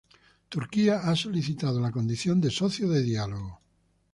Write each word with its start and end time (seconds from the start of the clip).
Turquía 0.49 1.01
ha 1.03 1.15
solicitado 1.15 1.79
la 1.79 1.91
condición 1.91 2.41
de 2.41 2.49
socio 2.49 2.89
de 2.89 3.03
diálogo. 3.03 3.61